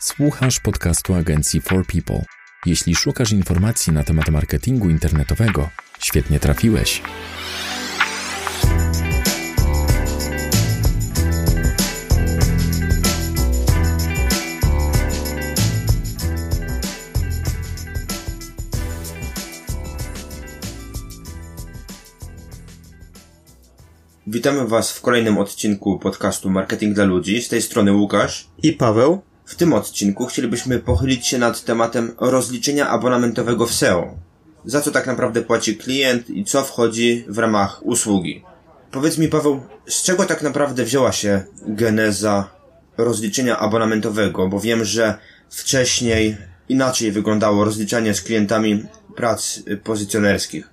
Słuchasz 0.00 0.60
podcastu 0.60 1.14
agencji 1.14 1.60
For 1.60 1.86
People. 1.86 2.24
Jeśli 2.66 2.94
szukasz 2.94 3.32
informacji 3.32 3.92
na 3.92 4.04
temat 4.04 4.28
marketingu 4.28 4.90
internetowego, 4.90 5.68
świetnie 6.00 6.40
trafiłeś. 6.40 7.02
Witamy 24.26 24.68
Was 24.68 24.92
w 24.92 25.00
kolejnym 25.00 25.38
odcinku 25.38 25.98
podcastu 25.98 26.50
Marketing 26.50 26.94
dla 26.94 27.04
Ludzi. 27.04 27.42
Z 27.42 27.48
tej 27.48 27.62
strony 27.62 27.92
Łukasz. 27.92 28.48
I 28.62 28.72
Paweł. 28.72 29.27
Tym 29.58 29.72
odcinku 29.72 30.26
chcielibyśmy 30.26 30.78
pochylić 30.78 31.26
się 31.26 31.38
nad 31.38 31.64
tematem 31.64 32.12
rozliczenia 32.18 32.88
abonamentowego 32.88 33.66
w 33.66 33.74
SEO. 33.74 34.14
Za 34.64 34.80
co 34.80 34.90
tak 34.90 35.06
naprawdę 35.06 35.42
płaci 35.42 35.76
klient 35.76 36.30
i 36.30 36.44
co 36.44 36.62
wchodzi 36.62 37.24
w 37.28 37.38
ramach 37.38 37.86
usługi. 37.86 38.44
Powiedz 38.90 39.18
mi 39.18 39.28
Paweł, 39.28 39.60
z 39.86 40.02
czego 40.02 40.24
tak 40.24 40.42
naprawdę 40.42 40.84
wzięła 40.84 41.12
się 41.12 41.42
geneza 41.66 42.50
rozliczenia 42.96 43.58
abonamentowego? 43.58 44.48
Bo 44.48 44.60
wiem, 44.60 44.84
że 44.84 45.18
wcześniej 45.50 46.36
inaczej 46.68 47.12
wyglądało 47.12 47.64
rozliczanie 47.64 48.14
z 48.14 48.22
klientami 48.22 48.84
prac 49.16 49.60
pozycjonerskich. 49.84 50.70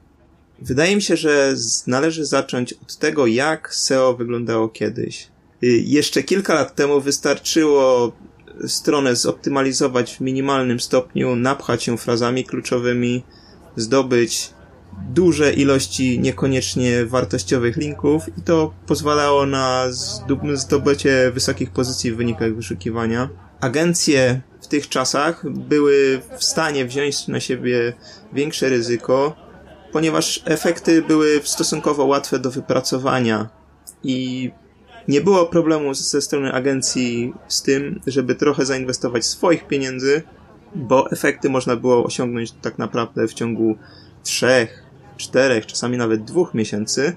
Wydaje 0.59 0.95
mi 0.95 1.01
się, 1.01 1.17
że 1.17 1.55
należy 1.87 2.25
zacząć 2.25 2.73
od 2.73 2.97
tego, 2.97 3.27
jak 3.27 3.75
SEO 3.75 4.13
wyglądało 4.13 4.69
kiedyś. 4.69 5.27
Y, 5.63 5.67
jeszcze 5.67 6.23
kilka 6.23 6.53
lat 6.53 6.75
temu 6.75 7.01
wystarczyło 7.01 8.11
stronę 8.67 9.15
zoptymalizować 9.15 10.15
w 10.15 10.21
minimalnym 10.21 10.79
stopniu, 10.79 11.35
napchać 11.35 11.87
ją 11.87 11.97
frazami 11.97 12.43
kluczowymi, 12.43 13.23
zdobyć 13.75 14.49
duże 15.09 15.53
ilości 15.53 16.19
niekoniecznie 16.19 17.05
wartościowych 17.05 17.77
linków 17.77 18.37
i 18.37 18.41
to 18.41 18.73
pozwalało 18.87 19.45
na 19.45 19.85
zdobycie 20.53 21.31
wysokich 21.31 21.71
pozycji 21.71 22.11
w 22.11 22.17
wynikach 22.17 22.55
wyszukiwania. 22.55 23.29
Agencje 23.61 24.41
w 24.61 24.67
tych 24.67 24.89
czasach 24.89 25.49
były 25.49 26.21
w 26.37 26.43
stanie 26.43 26.85
wziąć 26.85 27.27
na 27.27 27.39
siebie 27.39 27.93
większe 28.33 28.69
ryzyko, 28.69 29.35
ponieważ 29.91 30.41
efekty 30.45 31.01
były 31.01 31.41
stosunkowo 31.43 32.05
łatwe 32.05 32.39
do 32.39 32.51
wypracowania 32.51 33.49
i 34.03 34.51
nie 35.07 35.21
było 35.21 35.45
problemu 35.45 35.93
ze 35.93 36.21
strony 36.21 36.53
agencji 36.53 37.33
z 37.47 37.61
tym, 37.61 37.99
żeby 38.07 38.35
trochę 38.35 38.65
zainwestować 38.65 39.25
swoich 39.25 39.67
pieniędzy, 39.67 40.21
bo 40.75 41.11
efekty 41.11 41.49
można 41.49 41.75
było 41.75 42.03
osiągnąć 42.03 42.51
tak 42.51 42.77
naprawdę 42.77 43.27
w 43.27 43.33
ciągu 43.33 43.77
trzech, 44.23 44.83
czterech, 45.17 45.65
czasami 45.65 45.97
nawet 45.97 46.23
dwóch 46.23 46.53
miesięcy. 46.53 47.15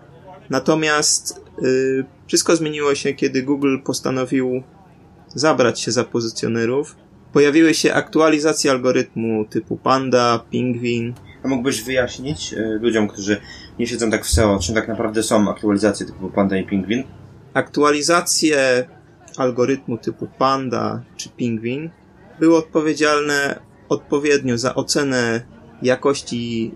Natomiast 0.51 1.41
yy, 1.63 2.05
wszystko 2.27 2.57
zmieniło 2.57 2.95
się, 2.95 3.15
kiedy 3.15 3.43
Google 3.43 3.77
postanowił 3.85 4.63
zabrać 5.35 5.81
się 5.81 5.93
za 5.93 6.05
pozycjonerów. 6.05 6.97
Pojawiły 7.33 7.75
się 7.75 7.95
aktualizacje 7.95 8.71
algorytmu 8.71 9.45
typu 9.45 9.77
Panda, 9.77 10.41
Pingwin. 10.51 11.15
A 11.45 11.49
mógłbyś 11.49 11.83
wyjaśnić 11.83 12.53
y, 12.53 12.79
ludziom, 12.83 13.09
którzy 13.09 13.41
nie 13.79 13.87
siedzą 13.87 14.11
tak 14.11 14.25
w 14.25 14.31
SEO, 14.31 14.59
czym 14.59 14.75
tak 14.75 14.89
naprawdę 14.89 15.23
są 15.23 15.51
aktualizacje 15.51 16.07
typu 16.07 16.31
Panda 16.31 16.57
i 16.57 16.67
Pingwin? 16.67 17.05
Aktualizacje 17.59 18.89
algorytmu 19.37 19.99
typu 19.99 20.29
Panda 20.39 21.03
czy 21.17 21.29
Pingwin 21.29 21.91
były 22.41 22.57
odpowiedzialne 22.57 23.61
odpowiednio 23.89 24.59
za 24.59 24.75
ocenę 24.75 25.43
jakości 25.83 26.75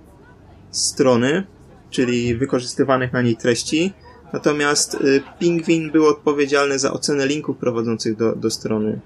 strony, 0.70 1.47
czyli 1.91 2.34
wykorzystywanych 2.34 3.12
na 3.12 3.22
niej 3.22 3.37
treści, 3.37 3.93
natomiast 4.32 4.94
y, 4.94 5.22
Pingwin 5.38 5.91
był 5.91 6.06
odpowiedzialny 6.06 6.78
za 6.78 6.93
ocenę 6.93 7.26
linków 7.26 7.56
prowadzących 7.56 8.16
do, 8.16 8.37
do 8.37 8.50
strony. 8.50 9.00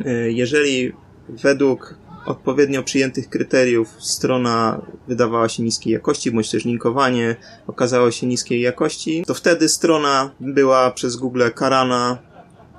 Y, 0.00 0.32
jeżeli 0.32 0.92
według 1.28 1.94
odpowiednio 2.26 2.82
przyjętych 2.82 3.28
kryteriów 3.28 3.88
strona 3.98 4.80
wydawała 5.08 5.48
się 5.48 5.62
niskiej 5.62 5.92
jakości, 5.92 6.30
bądź 6.30 6.50
też 6.50 6.64
linkowanie 6.64 7.36
okazało 7.66 8.10
się 8.10 8.26
niskiej 8.26 8.60
jakości, 8.60 9.24
to 9.26 9.34
wtedy 9.34 9.68
strona 9.68 10.30
była 10.40 10.90
przez 10.90 11.16
Google 11.16 11.42
karana 11.54 12.18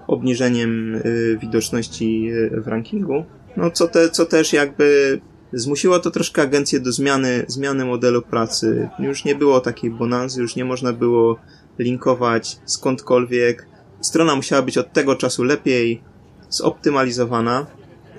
obniżeniem 0.08 0.96
y, 0.96 1.38
widoczności 1.42 2.32
y, 2.32 2.62
w 2.62 2.68
rankingu. 2.68 3.26
No 3.58 3.72
co, 3.72 3.88
te, 3.88 4.10
co 4.10 4.26
też 4.26 4.54
jakby 4.54 5.20
zmusiło 5.54 6.00
to 6.00 6.12
troszkę 6.12 6.42
agencję 6.42 6.80
do 6.80 6.92
zmiany, 6.92 7.46
zmiany 7.48 7.86
modelu 7.86 8.22
pracy. 8.22 8.90
Już 9.00 9.26
nie 9.26 9.36
było 9.36 9.60
takiej 9.60 9.90
bonanzy, 9.92 10.42
już 10.42 10.56
nie 10.56 10.66
można 10.66 10.94
było 10.94 11.40
linkować 11.80 12.60
skądkolwiek. 12.66 13.68
Strona 14.02 14.36
musiała 14.36 14.62
być 14.62 14.78
od 14.78 14.94
tego 14.94 15.16
czasu 15.16 15.44
lepiej 15.44 16.02
zoptymalizowana. 16.50 17.66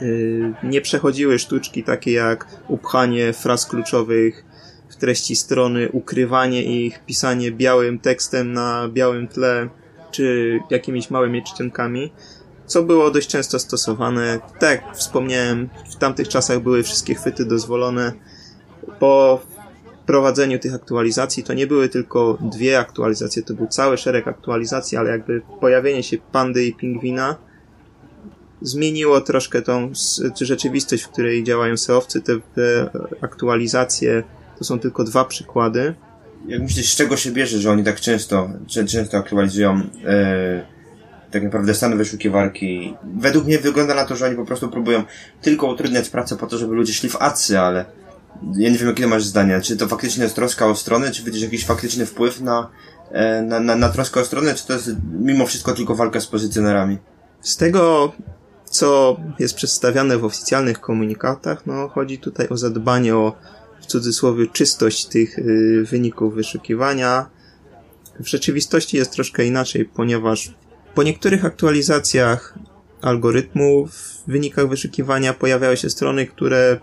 Y, 0.03 0.55
nie 0.63 0.81
przechodziły 0.81 1.39
sztuczki 1.39 1.83
takie 1.83 2.13
jak 2.13 2.47
upchanie 2.69 3.33
fraz 3.33 3.67
kluczowych 3.67 4.45
w 4.89 4.97
treści 4.97 5.37
strony, 5.37 5.89
ukrywanie 5.93 6.63
ich, 6.63 7.05
pisanie 7.05 7.53
białym 7.53 7.99
tekstem 7.99 8.53
na 8.53 8.89
białym 8.89 9.29
tle, 9.29 9.69
czy 10.11 10.61
jakimiś 10.71 11.11
małymi 11.11 11.43
czcionkami, 11.43 12.13
co 12.67 12.83
było 12.83 13.11
dość 13.11 13.29
często 13.29 13.59
stosowane. 13.59 14.39
Tak 14.59 14.83
jak 14.83 14.97
wspomniałem, 14.97 15.69
w 15.91 15.97
tamtych 15.97 16.29
czasach 16.29 16.61
były 16.61 16.83
wszystkie 16.83 17.15
chwyty 17.15 17.45
dozwolone. 17.45 18.13
Po 18.99 19.41
prowadzeniu 20.07 20.59
tych 20.59 20.75
aktualizacji 20.75 21.43
to 21.43 21.55
nie 21.55 21.67
były 21.67 21.89
tylko 21.89 22.39
dwie 22.41 22.79
aktualizacje, 22.79 23.43
to 23.43 23.55
był 23.55 23.67
cały 23.67 23.99
szereg 23.99 24.29
aktualizacji, 24.29 24.99
ale 24.99 25.11
jakby 25.11 25.43
pojawienie 25.61 26.03
się 26.03 26.17
pandy 26.33 26.65
i 26.65 26.75
pingwina 26.75 27.37
zmieniło 28.67 29.21
troszkę 29.21 29.63
tą 29.63 29.93
rzeczywistość, 30.41 31.03
w 31.03 31.09
której 31.09 31.45
działają 31.45 31.77
seowcy. 31.77 32.21
Te, 32.21 32.33
te 32.55 32.91
aktualizacje 33.21 34.23
to 34.59 34.65
są 34.65 34.79
tylko 34.79 35.05
dwa 35.05 35.25
przykłady. 35.25 35.95
Jak 36.49 36.63
myślisz, 36.63 36.93
z 36.93 36.97
czego 36.97 37.17
się 37.17 37.33
bierze, 37.33 37.59
że 37.59 37.71
oni 37.71 37.85
tak 37.85 38.01
często, 38.01 38.51
często 38.87 39.17
aktualizują 39.17 39.81
e, 40.07 40.67
tak 41.31 41.43
naprawdę 41.43 41.75
stany 41.75 41.97
wyszukiwarki? 41.97 42.95
Według 43.19 43.47
mnie 43.47 43.59
wygląda 43.59 43.95
na 43.95 44.05
to, 44.05 44.17
że 44.17 44.27
oni 44.27 44.37
po 44.37 44.45
prostu 44.45 44.69
próbują 44.69 45.05
tylko 45.43 45.67
utrudniać 45.67 46.09
pracę 46.09 46.37
po 46.37 46.47
to, 46.47 46.59
żeby 46.59 46.75
ludzie 46.75 46.93
szli 46.93 47.09
w 47.09 47.17
acy, 47.17 47.59
ale 47.61 47.85
ja 48.57 48.71
nie 48.71 48.79
wiem, 48.79 48.89
jakie 48.89 49.07
masz 49.07 49.25
zdania. 49.25 49.61
Czy 49.61 49.77
to 49.77 49.89
faktycznie 49.89 50.23
jest 50.23 50.35
troska 50.35 50.67
o 50.67 50.75
stronę, 50.75 51.11
czy 51.11 51.23
widzisz 51.23 51.43
jakiś 51.43 51.65
faktyczny 51.65 52.07
wpływ 52.07 52.41
na, 52.41 52.71
e, 53.13 53.43
na, 53.43 53.61
na, 53.61 53.77
na 53.77 53.89
troskę 53.89 54.21
o 54.21 54.25
stronę, 54.25 54.55
czy 54.55 54.67
to 54.67 54.73
jest 54.73 54.91
mimo 55.21 55.47
wszystko 55.47 55.73
tylko 55.73 55.95
walka 55.95 56.21
z 56.21 56.27
pozycjonerami? 56.27 56.99
Z 57.41 57.57
tego, 57.57 58.13
co 58.77 59.17
jest 59.39 59.55
przedstawiane 59.55 60.19
w 60.19 60.25
oficjalnych 60.25 60.81
komunikatach, 60.81 61.67
no 61.67 61.89
chodzi 61.89 62.19
tutaj 62.19 62.49
o 62.49 62.57
zadbanie 62.57 63.17
o 63.17 63.33
w 63.81 63.87
cudzysłowie 63.87 64.47
czystość 64.47 65.07
tych 65.07 65.39
y, 65.39 65.85
wyników 65.91 66.35
wyszukiwania. 66.35 67.31
W 68.21 68.27
rzeczywistości 68.27 68.97
jest 68.97 69.13
troszkę 69.13 69.45
inaczej, 69.45 69.85
ponieważ 69.85 70.55
po 70.95 71.03
niektórych 71.03 71.45
aktualizacjach 71.45 72.59
algorytmu 73.03 73.87
w 73.87 74.23
wynikach 74.27 74.69
wyszukiwania 74.69 75.33
pojawiały 75.33 75.77
się 75.77 75.91
strony, 75.91 76.27
które 76.27 76.81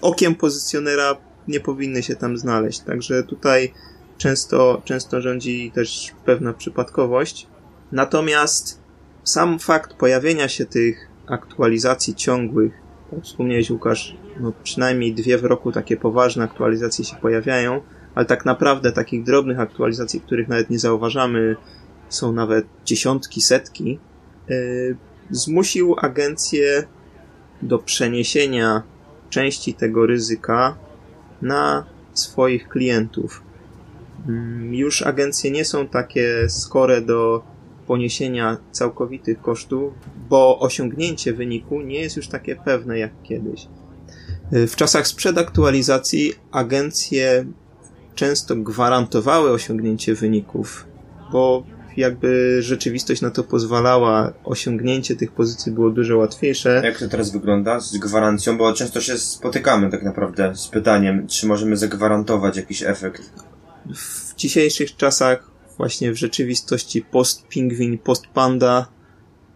okiem 0.00 0.34
pozycjonera 0.34 1.16
nie 1.48 1.60
powinny 1.60 2.02
się 2.02 2.16
tam 2.16 2.38
znaleźć. 2.38 2.80
Także 2.80 3.22
tutaj 3.22 3.72
często, 4.18 4.82
często 4.84 5.20
rządzi 5.20 5.72
też 5.74 6.12
pewna 6.24 6.52
przypadkowość. 6.52 7.46
Natomiast 7.92 8.80
sam 9.24 9.58
fakt 9.58 9.94
pojawienia 9.94 10.48
się 10.48 10.66
tych 10.66 11.07
aktualizacji 11.30 12.14
ciągłych, 12.14 12.72
jak 13.12 13.22
wspomniałeś 13.22 13.70
Łukasz, 13.70 14.16
no 14.40 14.52
przynajmniej 14.62 15.14
dwie 15.14 15.38
w 15.38 15.44
roku 15.44 15.72
takie 15.72 15.96
poważne 15.96 16.44
aktualizacje 16.44 17.04
się 17.04 17.16
pojawiają, 17.16 17.80
ale 18.14 18.26
tak 18.26 18.44
naprawdę 18.44 18.92
takich 18.92 19.24
drobnych 19.24 19.60
aktualizacji, 19.60 20.20
których 20.20 20.48
nawet 20.48 20.70
nie 20.70 20.78
zauważamy, 20.78 21.56
są 22.08 22.32
nawet 22.32 22.66
dziesiątki, 22.84 23.40
setki, 23.40 23.98
yy, 24.48 24.96
zmusił 25.30 25.96
agencję 25.98 26.84
do 27.62 27.78
przeniesienia 27.78 28.82
części 29.30 29.74
tego 29.74 30.06
ryzyka 30.06 30.76
na 31.42 31.84
swoich 32.12 32.68
klientów. 32.68 33.42
Yy, 34.26 34.76
już 34.76 35.02
agencje 35.02 35.50
nie 35.50 35.64
są 35.64 35.88
takie 35.88 36.48
skore 36.48 37.00
do 37.00 37.42
poniesienia 37.88 38.56
całkowitych 38.72 39.40
kosztów, 39.40 39.94
bo 40.28 40.58
osiągnięcie 40.58 41.32
wyniku 41.32 41.80
nie 41.80 42.00
jest 42.00 42.16
już 42.16 42.28
takie 42.28 42.56
pewne 42.56 42.98
jak 42.98 43.10
kiedyś. 43.22 43.66
W 44.52 44.76
czasach 44.76 45.06
sprzed 45.06 45.38
aktualizacji 45.38 46.32
agencje 46.52 47.44
często 48.14 48.56
gwarantowały 48.56 49.50
osiągnięcie 49.50 50.14
wyników, 50.14 50.86
bo 51.32 51.62
jakby 51.96 52.62
rzeczywistość 52.62 53.20
na 53.20 53.30
to 53.30 53.44
pozwalała, 53.44 54.32
osiągnięcie 54.44 55.16
tych 55.16 55.32
pozycji 55.32 55.72
było 55.72 55.90
dużo 55.90 56.18
łatwiejsze. 56.18 56.82
Jak 56.84 56.98
to 56.98 57.08
teraz 57.08 57.30
wygląda 57.30 57.80
z 57.80 57.96
gwarancją? 57.96 58.58
Bo 58.58 58.72
często 58.72 59.00
się 59.00 59.18
spotykamy 59.18 59.90
tak 59.90 60.02
naprawdę 60.02 60.56
z 60.56 60.68
pytaniem, 60.68 61.26
czy 61.26 61.46
możemy 61.46 61.76
zagwarantować 61.76 62.56
jakiś 62.56 62.82
efekt. 62.82 63.32
W 63.94 64.34
dzisiejszych 64.36 64.96
czasach, 64.96 65.47
właśnie 65.78 66.12
w 66.12 66.16
rzeczywistości 66.16 67.02
post-pingwin, 67.02 67.98
post-panda, 67.98 68.86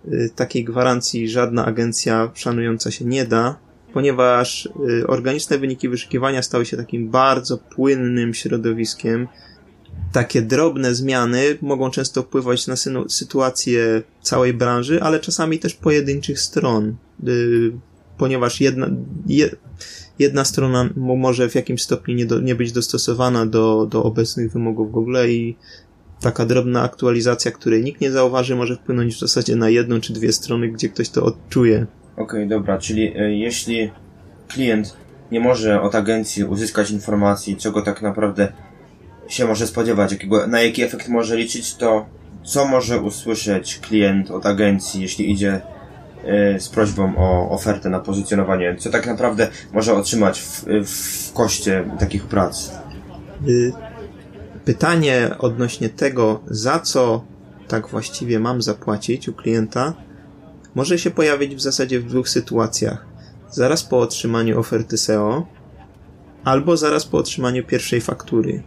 y, 0.08 0.30
takiej 0.36 0.64
gwarancji 0.64 1.28
żadna 1.28 1.64
agencja 1.64 2.30
szanująca 2.34 2.90
się 2.90 3.04
nie 3.04 3.24
da, 3.24 3.58
ponieważ 3.92 4.68
y, 4.88 5.06
organiczne 5.06 5.58
wyniki 5.58 5.88
wyszukiwania 5.88 6.42
stały 6.42 6.66
się 6.66 6.76
takim 6.76 7.10
bardzo 7.10 7.58
płynnym 7.58 8.34
środowiskiem, 8.34 9.28
takie 10.12 10.42
drobne 10.42 10.94
zmiany 10.94 11.58
mogą 11.62 11.90
często 11.90 12.22
wpływać 12.22 12.66
na 12.66 12.74
sytuację 13.08 14.02
całej 14.22 14.54
branży, 14.54 15.02
ale 15.02 15.20
czasami 15.20 15.58
też 15.58 15.74
pojedynczych 15.74 16.40
stron, 16.40 16.96
yy, 17.22 17.72
ponieważ 18.18 18.60
jedna, 18.60 18.90
je, 19.26 19.50
jedna 20.18 20.44
strona 20.44 20.90
może 20.96 21.48
w 21.48 21.54
jakimś 21.54 21.82
stopniu 21.82 22.14
nie, 22.14 22.26
do, 22.26 22.40
nie 22.40 22.54
być 22.54 22.72
dostosowana 22.72 23.46
do, 23.46 23.86
do 23.86 24.02
obecnych 24.02 24.52
wymogów 24.52 24.92
Google 24.92 25.16
i 25.28 25.56
taka 26.22 26.46
drobna 26.46 26.82
aktualizacja, 26.82 27.50
której 27.50 27.82
nikt 27.82 28.00
nie 28.00 28.10
zauważy, 28.10 28.56
może 28.56 28.76
wpłynąć 28.76 29.14
w 29.14 29.20
zasadzie 29.20 29.56
na 29.56 29.68
jedną 29.68 30.00
czy 30.00 30.12
dwie 30.12 30.32
strony, 30.32 30.68
gdzie 30.68 30.88
ktoś 30.88 31.08
to 31.08 31.24
odczuje. 31.24 31.86
Okej, 32.12 32.24
okay, 32.24 32.46
dobra, 32.46 32.78
czyli 32.78 33.20
y, 33.20 33.34
jeśli 33.34 33.90
klient 34.48 34.96
nie 35.30 35.40
może 35.40 35.82
od 35.82 35.94
agencji 35.94 36.44
uzyskać 36.44 36.90
informacji, 36.90 37.56
czego 37.56 37.82
tak 37.82 38.02
naprawdę 38.02 38.52
się 39.28 39.46
może 39.46 39.66
spodziewać, 39.66 40.12
jakiego, 40.12 40.46
na 40.46 40.60
jaki 40.60 40.82
efekt 40.82 41.08
może 41.08 41.36
liczyć, 41.36 41.74
to 41.74 42.06
co 42.44 42.64
może 42.64 43.00
usłyszeć 43.00 43.78
klient 43.78 44.30
od 44.30 44.46
agencji, 44.46 45.02
jeśli 45.02 45.30
idzie 45.30 45.60
y, 46.56 46.60
z 46.60 46.68
prośbą 46.68 47.12
o 47.16 47.50
ofertę 47.50 47.88
na 47.88 48.00
pozycjonowanie? 48.00 48.76
Co 48.78 48.90
tak 48.90 49.06
naprawdę 49.06 49.48
może 49.72 49.94
otrzymać 49.94 50.40
w, 50.40 50.64
w 50.86 51.32
koszcie 51.32 51.84
takich 51.98 52.26
prac? 52.26 52.72
Y, 53.48 53.72
pytanie 54.64 55.36
odnośnie 55.38 55.88
tego, 55.88 56.40
za 56.46 56.78
co 56.78 57.24
tak 57.68 57.88
właściwie 57.88 58.38
mam 58.38 58.62
zapłacić 58.62 59.28
u 59.28 59.32
klienta, 59.32 59.94
może 60.74 60.98
się 60.98 61.10
pojawić 61.10 61.54
w 61.54 61.60
zasadzie 61.60 62.00
w 62.00 62.08
dwóch 62.08 62.28
sytuacjach. 62.28 63.06
Zaraz 63.50 63.84
po 63.84 63.98
otrzymaniu 63.98 64.60
oferty 64.60 64.98
SEO, 64.98 65.46
albo 66.44 66.76
zaraz 66.76 67.04
po 67.04 67.18
otrzymaniu 67.18 67.64
pierwszej 67.64 68.00
faktury. 68.00 68.62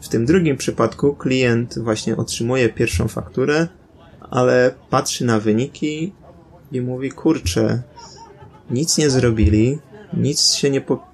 W 0.00 0.08
tym 0.08 0.26
drugim 0.26 0.56
przypadku 0.56 1.14
klient 1.14 1.78
właśnie 1.78 2.16
otrzymuje 2.16 2.68
pierwszą 2.68 3.08
fakturę, 3.08 3.68
ale 4.30 4.74
patrzy 4.90 5.24
na 5.24 5.40
wyniki 5.40 6.12
i 6.72 6.80
mówi, 6.80 7.10
kurczę, 7.10 7.82
nic 8.70 8.98
nie 8.98 9.10
zrobili, 9.10 9.78
nic 10.12 10.54
się 10.54 10.70
nie, 10.70 10.80
po, 10.80 11.06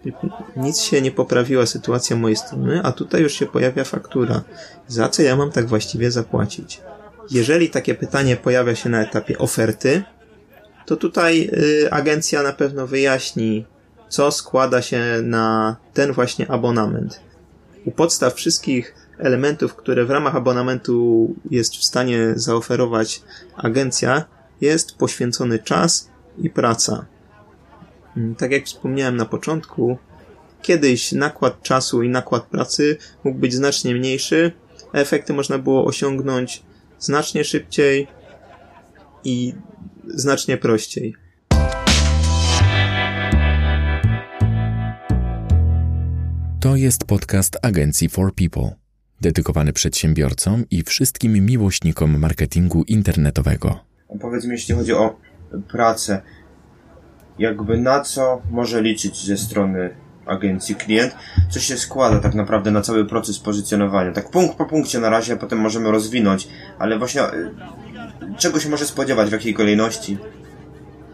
nic 0.57 0.81
się 0.81 1.03
nie 1.03 1.11
poprawiła 1.11 1.67
sytuacja 1.67 2.17
mojej 2.17 2.37
strony, 2.37 2.81
a 2.83 2.93
tutaj 2.93 3.23
już 3.23 3.33
się 3.33 3.47
pojawia 3.47 3.85
faktura. 3.85 4.43
Za 4.89 5.09
co 5.09 5.23
ja 5.23 5.37
mam 5.37 5.53
tak 5.53 5.67
właściwie 5.67 6.11
zapłacić? 6.11 6.81
Jeżeli 7.31 7.71
takie 7.71 7.95
pytanie 7.95 8.37
pojawia 8.37 8.75
się 8.75 8.89
na 8.89 9.03
etapie 9.03 9.39
oferty, 9.39 10.03
to 10.87 10.97
tutaj 10.97 11.51
y, 11.53 11.93
agencja 11.93 12.43
na 12.43 12.53
pewno 12.53 12.87
wyjaśni, 12.87 13.67
co 14.09 14.31
składa 14.31 14.83
się 14.83 15.03
na 15.23 15.77
ten 15.93 16.13
właśnie 16.13 16.51
abonament 16.51 17.21
u 17.85 17.91
podstaw 17.91 18.35
wszystkich 18.35 18.95
elementów, 19.19 19.75
które 19.75 20.05
w 20.05 20.11
ramach 20.11 20.37
abonamentu 20.37 21.29
jest 21.51 21.77
w 21.77 21.85
stanie 21.85 22.33
zaoferować 22.37 23.23
agencja, 23.57 24.25
jest 24.61 24.97
poświęcony 24.97 25.59
czas 25.59 26.11
i 26.39 26.51
praca. 26.51 27.05
Mm, 28.17 28.35
tak 28.35 28.51
jak 28.51 28.65
wspomniałem 28.65 29.17
na 29.17 29.25
początku, 29.25 29.99
kiedyś 30.63 31.13
nakład 31.13 31.63
czasu 31.63 32.03
i 32.03 32.09
nakład 32.09 32.45
pracy 32.45 32.97
mógł 33.25 33.39
być 33.39 33.55
znacznie 33.55 33.95
mniejszy, 33.95 34.53
a 34.93 34.99
efekty 34.99 35.33
można 35.33 35.59
było 35.59 35.85
osiągnąć 35.85 36.63
znacznie 36.99 37.45
szybciej 37.45 38.07
i 39.25 39.55
znacznie 40.07 40.57
prościej. 40.57 41.15
To 46.61 46.77
jest 46.77 47.05
podcast 47.05 47.59
agencji 47.63 48.09
For 48.09 48.35
People, 48.35 48.71
dedykowany 49.21 49.73
przedsiębiorcom 49.73 50.65
i 50.71 50.83
wszystkim 50.83 51.47
miłośnikom 51.47 52.19
marketingu 52.19 52.83
internetowego. 52.83 53.81
Powiedz 54.21 54.45
mi, 54.45 54.51
jeśli 54.51 54.75
chodzi 54.75 54.93
o 54.93 55.17
pracę, 55.69 56.23
jakby 57.39 57.79
na 57.79 58.01
co 58.01 58.43
może 58.51 58.83
liczyć 58.83 59.27
ze 59.27 59.37
strony 59.37 59.91
agencji 60.27 60.75
klient, 60.75 61.17
co 61.51 61.61
się 61.61 61.77
składa 61.77 62.19
tak 62.19 62.35
naprawdę 62.35 62.71
na 62.71 62.81
cały 62.81 63.05
proces 63.05 63.39
pozycjonowania. 63.39 64.13
Tak 64.13 64.31
punkt 64.31 64.57
po 64.57 64.67
punkcie 64.67 64.99
na 64.99 65.11
razie, 65.11 65.37
potem 65.37 65.59
możemy 65.59 65.91
rozwinąć, 65.91 66.49
ale 66.79 66.99
właśnie 66.99 67.23
y, 67.23 67.51
czego 68.39 68.61
się 68.61 68.69
może 68.69 68.87
spodziewać, 68.87 69.29
w 69.29 69.33
jakiej 69.33 69.55
kolejności? 69.55 70.19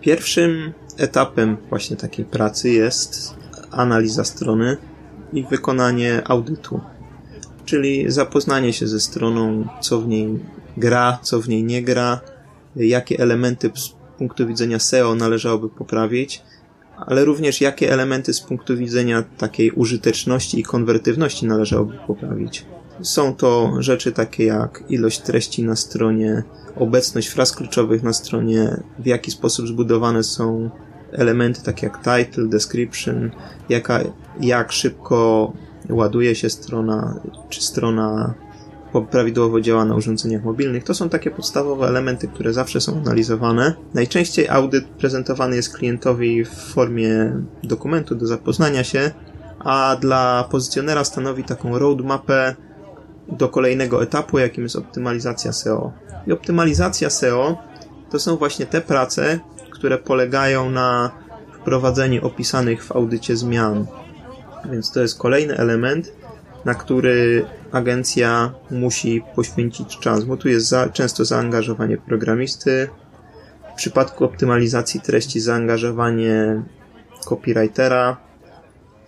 Pierwszym 0.01 0.73
etapem 0.97 1.57
właśnie 1.69 1.97
takiej 1.97 2.25
pracy 2.25 2.71
jest 2.71 3.35
analiza 3.71 4.25
strony, 4.25 4.77
i 5.33 5.45
wykonanie 5.45 6.23
audytu. 6.25 6.81
Czyli 7.65 8.11
zapoznanie 8.11 8.73
się 8.73 8.87
ze 8.87 9.01
stroną, 9.01 9.69
co 9.81 10.01
w 10.01 10.09
niej 10.09 10.39
gra, 10.77 11.19
co 11.23 11.41
w 11.41 11.49
niej 11.49 11.65
nie 11.65 11.83
gra, 11.83 12.21
jakie 12.77 13.19
elementy 13.19 13.71
punktu 14.21 14.47
widzenia 14.47 14.79
SEO 14.79 15.15
należałoby 15.15 15.69
poprawić, 15.69 16.43
ale 17.07 17.25
również 17.25 17.61
jakie 17.61 17.93
elementy 17.93 18.33
z 18.33 18.41
punktu 18.41 18.77
widzenia 18.77 19.25
takiej 19.39 19.71
użyteczności 19.71 20.61
i 20.61 20.63
konwertywności 20.63 21.47
należałoby 21.47 21.95
poprawić. 22.07 22.67
Są 23.03 23.35
to 23.35 23.73
rzeczy 23.79 24.13
takie 24.13 24.45
jak 24.45 24.85
ilość 24.89 25.21
treści 25.21 25.63
na 25.63 25.77
stronie, 25.77 26.43
obecność 26.77 27.29
fraz 27.29 27.53
kluczowych 27.53 28.03
na 28.03 28.13
stronie, 28.13 28.77
w 28.99 29.07
jaki 29.07 29.31
sposób 29.31 29.69
zbudowane 29.69 30.23
są 30.23 30.71
elementy 31.13 31.63
takie 31.63 31.87
jak 31.87 31.99
title, 31.99 32.49
description, 32.49 33.31
jaka, 33.69 34.01
jak 34.41 34.73
szybko 34.73 35.53
ładuje 35.91 36.35
się 36.35 36.51
strona, 36.51 37.21
czy 37.49 37.63
strona 37.63 38.35
prawidłowo 39.11 39.61
działa 39.61 39.85
na 39.85 39.95
urządzeniach 39.95 40.45
mobilnych. 40.45 40.85
To 40.85 40.95
są 40.95 41.09
takie 41.09 41.31
podstawowe 41.31 41.87
elementy, 41.87 42.29
które 42.29 42.53
zawsze 42.53 42.81
są 42.81 42.97
analizowane. 42.97 43.75
Najczęściej 43.95 44.49
audyt 44.49 44.85
prezentowany 44.85 45.57
jest 45.57 45.77
klientowi 45.77 46.45
w 46.45 46.51
formie 46.51 47.33
dokumentu 47.63 48.15
do 48.15 48.27
zapoznania 48.27 48.85
się, 48.85 49.11
a 49.59 49.97
dla 50.01 50.45
pozycjonera 50.51 51.05
stanowi 51.05 51.45
taką 51.45 51.79
roadmapę 51.79 52.55
do 53.29 53.49
kolejnego 53.49 54.03
etapu, 54.03 54.39
jakim 54.39 54.63
jest 54.63 54.77
optymalizacja 54.77 55.53
SEO. 55.53 55.93
I 56.27 56.33
optymalizacja 56.33 57.11
SEO 57.11 57.59
to 58.11 58.19
są 58.19 58.37
właśnie 58.37 58.67
te 58.67 58.81
prace, 58.81 59.41
które 59.71 59.99
polegają 59.99 60.71
na 60.71 61.11
wprowadzeniu 61.61 62.27
opisanych 62.27 62.85
w 62.85 62.93
audycie 62.93 63.37
zmian. 63.37 63.87
Więc 64.71 64.93
to 64.93 65.01
jest 65.01 65.19
kolejny 65.19 65.57
element, 65.57 66.13
na 66.65 66.75
który 66.75 67.45
agencja 67.73 68.53
musi 68.71 69.23
poświęcić 69.35 69.99
czas, 69.99 70.25
bo 70.25 70.37
tu 70.37 70.49
jest 70.49 70.69
za, 70.69 70.89
często 70.89 71.25
zaangażowanie 71.25 71.97
programisty, 71.97 72.89
w 73.73 73.77
przypadku 73.77 74.25
optymalizacji 74.25 75.01
treści 75.01 75.41
zaangażowanie 75.41 76.63
copywritera, 77.21 78.17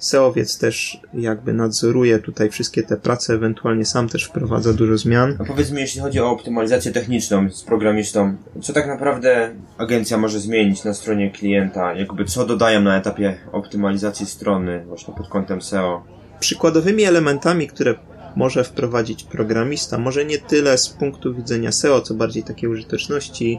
SEOwiec 0.02 0.58
też 0.58 1.00
jakby 1.14 1.52
nadzoruje 1.52 2.18
tutaj 2.18 2.50
wszystkie 2.50 2.82
te 2.82 2.96
prace, 2.96 3.34
ewentualnie 3.34 3.84
sam 3.84 4.08
też 4.08 4.24
wprowadza 4.24 4.72
dużo 4.72 4.98
zmian. 4.98 5.36
A 5.40 5.44
powiedz 5.44 5.70
mi, 5.70 5.80
jeśli 5.80 6.00
chodzi 6.00 6.20
o 6.20 6.30
optymalizację 6.30 6.92
techniczną 6.92 7.50
z 7.50 7.62
programistą, 7.62 8.36
co 8.62 8.72
tak 8.72 8.86
naprawdę 8.86 9.54
agencja 9.78 10.18
może 10.18 10.40
zmienić 10.40 10.84
na 10.84 10.94
stronie 10.94 11.30
klienta? 11.30 11.94
Jakby 11.94 12.24
co 12.24 12.46
dodają 12.46 12.80
na 12.80 12.96
etapie 12.96 13.36
optymalizacji 13.52 14.26
strony 14.26 14.84
właśnie 14.86 15.14
pod 15.14 15.28
kątem 15.28 15.62
SEO? 15.62 16.04
Przykładowymi 16.40 17.04
elementami, 17.04 17.66
które 17.68 17.94
może 18.36 18.64
wprowadzić 18.64 19.24
programista, 19.24 19.98
może 19.98 20.24
nie 20.24 20.38
tyle 20.38 20.78
z 20.78 20.88
punktu 20.88 21.34
widzenia 21.34 21.72
SEO, 21.72 22.00
co 22.00 22.14
bardziej 22.14 22.42
takiej 22.42 22.70
użyteczności, 22.70 23.58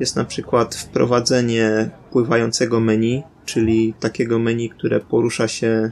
jest 0.00 0.16
na 0.16 0.24
przykład 0.24 0.74
wprowadzenie 0.74 1.90
pływającego 2.10 2.80
menu, 2.80 3.22
czyli 3.44 3.94
takiego 4.00 4.38
menu, 4.38 4.70
które 4.70 5.00
porusza 5.00 5.48
się 5.48 5.90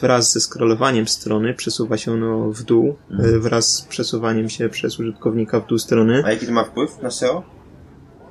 wraz 0.00 0.32
ze 0.32 0.40
scrollowaniem 0.40 1.08
strony, 1.08 1.54
przesuwa 1.54 1.96
się 1.96 2.12
ono 2.12 2.50
w 2.50 2.62
dół, 2.62 2.96
mhm. 3.10 3.40
wraz 3.40 3.74
z 3.74 3.82
przesuwaniem 3.82 4.48
się 4.48 4.68
przez 4.68 5.00
użytkownika 5.00 5.60
w 5.60 5.66
dół 5.66 5.78
strony. 5.78 6.22
A 6.24 6.30
jaki 6.30 6.46
to 6.46 6.52
ma 6.52 6.64
wpływ 6.64 7.02
na 7.02 7.10
SEO? 7.10 7.59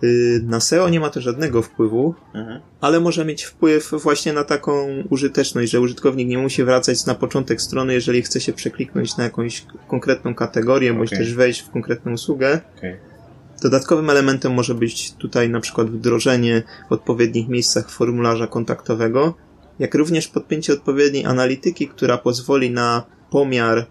Y, 0.04 0.42
na 0.44 0.60
SEO 0.60 0.90
nie 0.90 1.00
ma 1.00 1.10
to 1.10 1.22
żadnego 1.22 1.62
wpływu, 1.62 2.16
Mhm. 2.34 2.62
ale 2.82 3.00
może 3.00 3.26
mieć 3.26 3.44
wpływ 3.44 3.92
właśnie 4.04 4.34
na 4.34 4.44
taką 4.44 4.88
użyteczność, 5.10 5.72
że 5.72 5.82
użytkownik 5.82 6.28
nie 6.28 6.38
musi 6.38 6.64
wracać 6.64 7.06
na 7.06 7.16
początek 7.16 7.62
strony, 7.62 7.94
jeżeli 7.94 8.22
chce 8.22 8.42
się 8.42 8.54
przekliknąć 8.54 9.18
na 9.18 9.24
jakąś 9.24 9.66
konkretną 9.88 10.36
kategorię, 10.36 10.94
bądź 10.94 11.10
Okej. 11.10 11.20
też 11.20 11.34
wejść 11.34 11.62
w 11.62 11.70
konkretną 11.70 12.12
usługę. 12.12 12.60
Okej. 12.78 12.96
Dodatkowym 13.62 14.10
elementem 14.10 14.54
może 14.54 14.76
być 14.76 15.12
tutaj 15.14 15.50
na 15.50 15.60
przykład 15.60 15.90
wdrożenie 15.90 16.64
w 16.90 16.92
odpowiednich 16.92 17.48
miejscach 17.48 17.90
formularza 17.92 18.48
kontaktowego, 18.48 19.34
jak 19.80 19.96
również 19.96 20.28
podpięcie 20.28 20.74
odpowiedniej 20.74 21.26
analityki, 21.26 21.88
która 21.88 22.18
pozwoli 22.18 22.72
na 22.72 23.04
pomiar, 23.30 23.86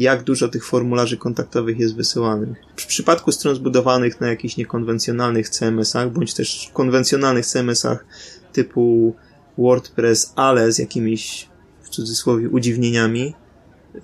jak 0.00 0.22
dużo 0.22 0.48
tych 0.48 0.64
formularzy 0.66 1.16
kontaktowych 1.16 1.78
jest 1.78 1.96
wysyłanych. 1.96 2.58
W 2.76 2.86
przypadku 2.86 3.32
stron 3.32 3.54
zbudowanych 3.54 4.20
na 4.20 4.28
jakichś 4.28 4.56
niekonwencjonalnych 4.56 5.48
CMS-ach, 5.48 6.10
bądź 6.10 6.34
też 6.34 6.70
konwencjonalnych 6.72 7.46
CMS-ach 7.46 8.04
typu 8.52 9.14
WordPress, 9.58 10.32
ale 10.36 10.72
z 10.72 10.78
jakimiś 10.78 11.48
w 11.82 11.88
cudzysłowie 11.88 12.48
udziwnieniami, 12.48 13.34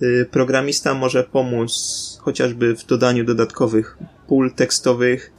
y, 0.02 0.28
programista 0.30 0.94
może 0.94 1.24
pomóc 1.24 1.72
chociażby 2.20 2.76
w 2.76 2.86
dodaniu 2.86 3.24
dodatkowych 3.24 3.98
pól 4.26 4.52
tekstowych, 4.52 5.32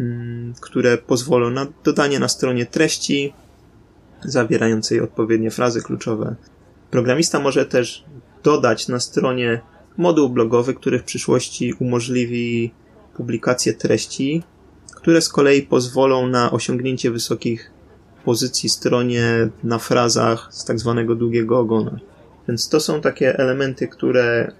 mm, 0.00 0.54
które 0.60 0.98
pozwolą 0.98 1.50
na 1.50 1.66
dodanie 1.84 2.18
na 2.18 2.28
stronie 2.28 2.66
treści 2.66 3.32
zawierającej 4.24 5.00
odpowiednie 5.00 5.50
frazy 5.50 5.82
kluczowe. 5.82 6.36
Programista 6.90 7.40
może 7.40 7.66
też 7.66 8.04
dodać 8.44 8.88
na 8.88 9.00
stronie 9.00 9.60
moduł 9.96 10.28
blogowy, 10.28 10.74
który 10.74 10.98
w 10.98 11.04
przyszłości 11.04 11.74
umożliwi 11.78 12.72
publikację 13.16 13.74
treści, 13.74 14.42
które 14.96 15.20
z 15.20 15.28
kolei 15.28 15.62
pozwolą 15.62 16.26
na 16.26 16.50
osiągnięcie 16.50 17.10
wysokich 17.10 17.70
pozycji 18.24 18.68
stronie 18.68 19.48
na 19.64 19.78
frazach 19.78 20.48
z 20.50 20.64
tak 20.64 20.78
zwanego 20.78 21.14
długiego 21.14 21.58
ogona. 21.58 21.98
Więc 22.48 22.68
to 22.68 22.80
są 22.80 23.00
takie 23.00 23.38
elementy, 23.38 23.88
które 23.88 24.52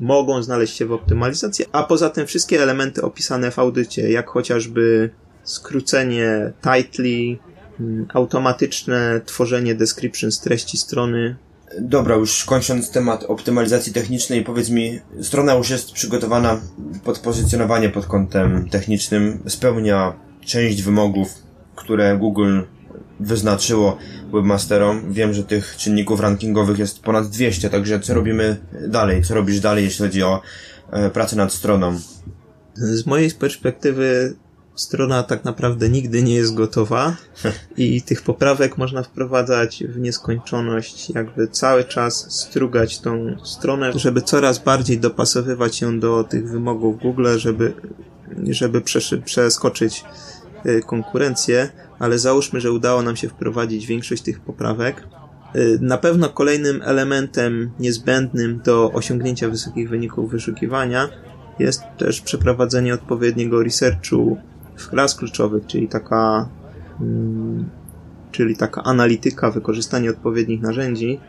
mogą 0.00 0.42
znaleźć 0.42 0.76
się 0.76 0.86
w 0.86 0.92
optymalizacji, 0.92 1.64
a 1.72 1.82
poza 1.82 2.10
tym 2.10 2.26
wszystkie 2.26 2.62
elementy 2.62 3.02
opisane 3.02 3.50
w 3.50 3.58
audycie, 3.58 4.10
jak 4.10 4.28
chociażby 4.28 5.10
skrócenie 5.42 6.52
titli, 6.62 7.38
mm, 7.80 8.06
automatyczne 8.14 9.20
tworzenie 9.26 9.74
description 9.74 10.32
z 10.32 10.40
treści 10.40 10.76
strony. 10.78 11.36
Dobra, 11.80 12.14
już 12.14 12.44
kończąc 12.44 12.90
temat 12.90 13.24
optymalizacji 13.24 13.92
technicznej, 13.92 14.44
powiedz 14.44 14.70
mi, 14.70 15.00
strona 15.22 15.54
już 15.54 15.70
jest 15.70 15.92
przygotowana 15.92 16.60
pod 17.04 17.18
pozycjonowanie 17.18 17.88
pod 17.88 18.06
kątem 18.06 18.68
technicznym, 18.68 19.42
spełnia 19.46 20.12
część 20.44 20.82
wymogów, 20.82 21.34
które 21.76 22.18
Google 22.18 22.60
wyznaczyło 23.20 23.98
webmasterom. 24.32 25.12
Wiem, 25.12 25.34
że 25.34 25.44
tych 25.44 25.76
czynników 25.76 26.20
rankingowych 26.20 26.78
jest 26.78 27.02
ponad 27.02 27.28
200, 27.28 27.70
także 27.70 28.00
co 28.00 28.14
robimy 28.14 28.56
dalej? 28.88 29.22
Co 29.22 29.34
robisz 29.34 29.60
dalej, 29.60 29.84
jeśli 29.84 30.04
chodzi 30.04 30.22
o 30.22 30.40
e, 30.90 31.10
pracę 31.10 31.36
nad 31.36 31.52
stroną? 31.52 31.98
Z 32.74 33.06
mojej 33.06 33.30
perspektywy 33.30 34.34
strona 34.74 35.22
tak 35.22 35.44
naprawdę 35.44 35.88
nigdy 35.88 36.22
nie 36.22 36.34
jest 36.34 36.54
gotowa 36.54 37.16
i 37.76 38.02
tych 38.02 38.22
poprawek 38.22 38.78
można 38.78 39.02
wprowadzać 39.02 39.84
w 39.88 39.98
nieskończoność, 39.98 41.10
jakby 41.10 41.48
cały 41.48 41.84
czas 41.84 42.26
strugać 42.40 43.00
tą 43.00 43.36
stronę, 43.44 43.92
żeby 43.94 44.22
coraz 44.22 44.58
bardziej 44.58 44.98
dopasowywać 44.98 45.80
ją 45.80 46.00
do 46.00 46.24
tych 46.24 46.48
wymogów 46.50 47.02
Google, 47.02 47.26
żeby, 47.36 47.72
żeby 48.48 48.82
przeskoczyć 49.24 50.04
y, 50.66 50.82
konkurencję, 50.86 51.68
ale 51.98 52.18
załóżmy, 52.18 52.60
że 52.60 52.72
udało 52.72 53.02
nam 53.02 53.16
się 53.16 53.28
wprowadzić 53.28 53.86
większość 53.86 54.22
tych 54.22 54.40
poprawek. 54.40 55.08
Y, 55.56 55.78
Na 55.80 55.98
pewno 55.98 56.28
kolejnym 56.28 56.82
elementem 56.84 57.70
niezbędnym 57.80 58.60
do 58.64 58.92
osiągnięcia 58.92 59.48
wysokich 59.48 59.88
wyników 59.88 60.30
wyszukiwania 60.30 61.08
jest 61.58 61.82
też 61.98 62.20
przeprowadzenie 62.20 62.94
odpowiedniego 62.94 63.62
researchu 63.62 64.38
klas 64.76 65.14
kluczowych, 65.14 65.66
czyli 65.66 65.88
taka, 65.88 66.48
mm, 67.00 67.68
czyli 68.32 68.56
taka 68.56 68.82
analityka, 68.82 69.50
wykorzystanie 69.50 70.10
odpowiednich 70.10 70.62
narzędzi. 70.62 71.20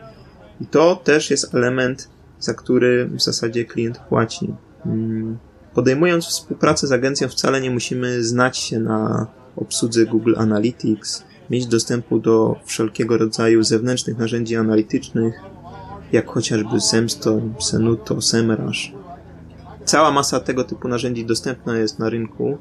I 0.60 0.66
to 0.66 0.96
też 0.96 1.30
jest 1.30 1.54
element, 1.54 2.08
za 2.40 2.54
który 2.54 3.06
w 3.06 3.22
zasadzie 3.22 3.64
klient 3.64 3.98
płaci. 3.98 4.54
Mm, 4.86 5.38
Podejmując 5.74 6.26
współpracę 6.26 6.86
z 6.86 6.92
agencją, 6.92 7.28
wcale 7.28 7.60
nie 7.60 7.70
musimy 7.70 8.24
znać 8.24 8.58
się 8.58 8.80
na 8.80 9.26
obsłudze 9.56 10.06
Google 10.06 10.34
Analytics, 10.36 11.24
mieć 11.50 11.66
dostępu 11.66 12.18
do 12.18 12.56
wszelkiego 12.64 13.18
rodzaju 13.18 13.62
zewnętrznych 13.62 14.18
narzędzi 14.18 14.56
analitycznych, 14.56 15.34
jak 16.12 16.26
chociażby 16.26 16.80
Semstorm, 16.80 17.54
Senuto, 17.60 18.20
Semrush. 18.20 18.92
Cała 19.84 20.10
masa 20.10 20.40
tego 20.40 20.64
typu 20.64 20.88
narzędzi 20.88 21.26
dostępna 21.26 21.78
jest 21.78 21.98
na 21.98 22.10
rynku. 22.10 22.58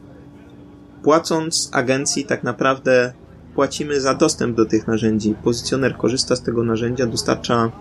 Płacąc 1.04 1.70
agencji, 1.72 2.26
tak 2.26 2.44
naprawdę 2.44 3.14
płacimy 3.56 4.02
za 4.02 4.14
dostęp 4.14 4.58
do 4.58 4.66
tych 4.66 4.88
narzędzi. 4.88 5.36
Pozycjoner 5.44 5.98
korzysta 5.98 6.36
z 6.36 6.42
tego 6.42 6.64
narzędzia, 6.64 7.06
dostarcza 7.06 7.72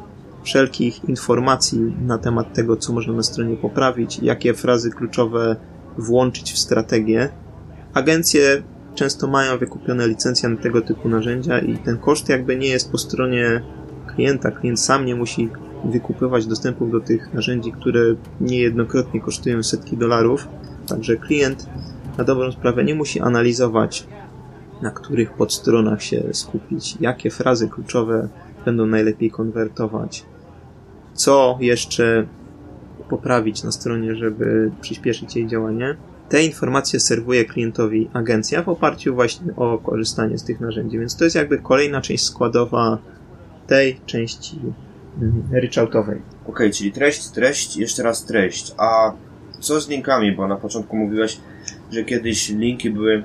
wszelkich 0.43 1.05
informacji 1.09 1.97
na 2.07 2.19
temat 2.19 2.55
tego, 2.55 2.77
co 2.77 2.93
można 2.93 3.13
na 3.13 3.23
stronie 3.23 3.57
poprawić, 3.57 4.19
jakie 4.19 4.55
frazy 4.55 4.91
kluczowe 4.91 5.57
włączyć 5.99 6.53
w 6.53 6.59
strategię. 6.59 7.29
Agencje 7.95 8.63
często 8.95 9.27
mają 9.27 9.59
wykupione 9.59 10.09
licencje 10.09 10.49
na 10.49 10.57
tego 10.57 10.81
typu 10.81 11.09
narzędzia 11.09 11.59
i 11.59 11.79
ten 11.79 11.99
koszt 11.99 12.29
jakby 12.29 12.57
nie 12.57 12.69
jest 12.69 12.91
po 12.91 12.99
stronie 12.99 13.63
klienta. 14.15 14.51
Klient 14.51 14.81
sam 14.81 15.07
nie 15.07 15.15
musi 15.15 15.49
wykupywać 15.85 16.47
dostępów 16.47 16.93
do 16.93 17.01
tych 17.01 17.35
narzędzi, 17.35 17.73
które 17.73 18.01
niejednokrotnie 18.41 19.21
kosztują 19.21 19.63
setki 19.63 19.97
dolarów. 19.97 20.49
Także 20.89 21.17
klient 21.17 21.67
na 22.19 22.25
dobrą 22.25 22.53
sprawę 22.53 22.85
nie 22.85 22.95
musi 22.95 23.21
analizować, 23.21 24.07
na 24.83 24.91
których 24.91 25.33
podstronach 25.33 26.03
się 26.03 26.23
skupić, 26.33 26.97
jakie 27.01 27.31
frazy 27.31 27.69
kluczowe 27.69 28.29
będą 28.65 28.87
najlepiej 28.87 29.31
konwertować, 29.31 30.25
co 31.15 31.59
jeszcze 31.61 32.27
poprawić 33.09 33.63
na 33.63 33.73
stronie, 33.73 34.17
żeby 34.17 34.71
przyspieszyć 34.81 35.37
jej 35.37 35.47
działanie. 35.47 35.97
Te 36.29 36.45
informacje 36.45 37.01
serwuje 37.01 37.45
klientowi 37.45 38.11
agencja 38.13 38.63
w 38.63 38.69
oparciu 38.69 39.15
właśnie 39.15 39.57
o 39.57 39.79
korzystanie 39.79 40.39
z 40.39 40.45
tych 40.45 40.61
narzędzi, 40.61 40.99
więc 40.99 41.17
to 41.17 41.25
jest 41.25 41.37
jakby 41.37 41.59
kolejna 41.59 42.01
część 42.01 42.25
składowa 42.25 42.99
tej 43.67 44.01
części 44.07 44.59
mm, 45.23 45.43
reachoutowej. 45.53 46.23
Okej, 46.47 46.71
czyli 46.71 46.93
treść, 46.93 47.29
treść, 47.29 47.77
jeszcze 47.77 48.03
raz 48.03 48.25
treść. 48.25 48.75
A 48.79 49.13
co 49.61 49.81
z 49.81 49.89
linkami? 49.89 50.33
Bo 50.33 50.49
na 50.49 50.57
początku 50.57 50.97
mówiłeś, 50.97 51.41
że 51.93 52.05
kiedyś 52.05 52.49
linki 52.49 52.91
były 52.91 53.25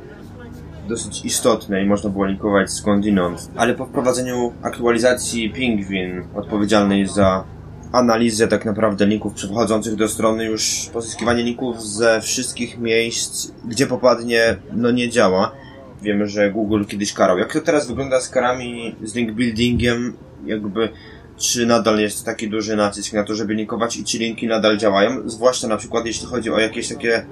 dosyć 0.87 1.25
istotne 1.25 1.83
i 1.83 1.85
można 1.85 2.09
było 2.09 2.25
linkować 2.25 2.71
skądinąd. 2.71 3.51
Ale 3.55 3.73
po 3.73 3.85
wprowadzeniu 3.85 4.53
aktualizacji 4.61 5.49
Pingwin, 5.49 6.23
odpowiedzialnej 6.35 7.07
za 7.07 7.43
analizę 7.91 8.47
tak 8.47 8.65
naprawdę 8.65 9.05
linków 9.05 9.33
przechodzących 9.33 9.95
do 9.95 10.07
strony, 10.07 10.45
już 10.45 10.89
pozyskiwanie 10.93 11.43
linków 11.43 11.87
ze 11.87 12.21
wszystkich 12.21 12.77
miejsc, 12.77 13.51
gdzie 13.65 13.87
popadnie, 13.87 14.55
no 14.73 14.91
nie 14.91 15.09
działa. 15.09 15.51
Wiemy, 16.01 16.27
że 16.27 16.51
Google 16.51 16.83
kiedyś 16.85 17.13
karał. 17.13 17.37
Jak 17.37 17.53
to 17.53 17.61
teraz 17.61 17.87
wygląda 17.87 18.21
z 18.21 18.29
karami, 18.29 18.95
z 19.03 19.15
link 19.15 19.31
buildingiem, 19.31 20.13
jakby 20.45 20.89
czy 21.37 21.65
nadal 21.65 21.99
jest 21.99 22.25
taki 22.25 22.49
duży 22.49 22.75
nacisk 22.75 23.13
na 23.13 23.23
to, 23.23 23.35
żeby 23.35 23.53
linkować 23.53 23.97
i 23.97 24.03
czy 24.03 24.17
linki 24.17 24.47
nadal 24.47 24.77
działają, 24.77 25.29
zwłaszcza 25.29 25.67
na 25.67 25.77
przykład 25.77 26.05
jeśli 26.05 26.27
chodzi 26.27 26.49
o 26.49 26.59
jakieś 26.59 26.87
takie 26.87 27.25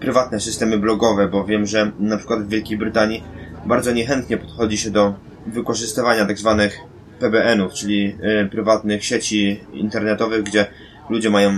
prywatne 0.00 0.40
systemy 0.40 0.78
blogowe, 0.78 1.28
bo 1.28 1.44
wiem, 1.44 1.66
że 1.66 1.92
na 1.98 2.16
przykład 2.16 2.42
w 2.42 2.48
Wielkiej 2.48 2.78
Brytanii 2.78 3.24
bardzo 3.66 3.92
niechętnie 3.92 4.36
podchodzi 4.36 4.78
się 4.78 4.90
do 4.90 5.14
wykorzystywania 5.46 6.26
tak 6.26 6.38
zwanych 6.38 6.78
PBN-ów, 7.20 7.72
czyli 7.72 8.16
y, 8.42 8.48
prywatnych 8.50 9.04
sieci 9.04 9.60
internetowych, 9.72 10.42
gdzie 10.42 10.66
ludzie 11.10 11.30
mają 11.30 11.52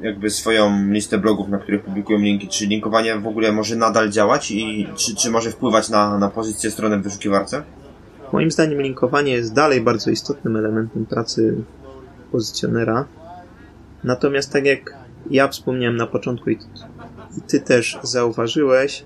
jakby 0.00 0.30
swoją 0.30 0.88
listę 0.90 1.18
blogów, 1.18 1.48
na 1.48 1.58
których 1.58 1.82
publikują 1.82 2.18
linki. 2.18 2.48
Czy 2.48 2.66
linkowanie 2.66 3.16
w 3.16 3.26
ogóle 3.26 3.52
może 3.52 3.76
nadal 3.76 4.10
działać 4.10 4.50
i 4.50 4.88
czy, 4.96 5.16
czy 5.16 5.30
może 5.30 5.50
wpływać 5.50 5.88
na, 5.88 6.18
na 6.18 6.28
pozycję 6.28 6.70
strony 6.70 6.98
w 6.98 7.02
wyszukiwarce? 7.02 7.62
Moim 8.32 8.50
zdaniem 8.50 8.82
linkowanie 8.82 9.32
jest 9.32 9.54
dalej 9.54 9.80
bardzo 9.80 10.10
istotnym 10.10 10.56
elementem 10.56 11.06
pracy 11.06 11.54
pozycjonera. 12.32 13.04
Natomiast 14.04 14.52
tak 14.52 14.64
jak 14.64 14.94
ja 15.30 15.48
wspomniałem 15.48 15.96
na 15.96 16.06
początku 16.06 16.50
i 16.50 16.58
i 17.38 17.40
ty 17.40 17.60
też 17.60 17.98
zauważyłeś, 18.02 19.04